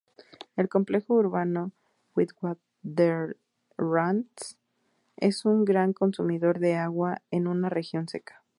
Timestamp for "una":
7.45-7.69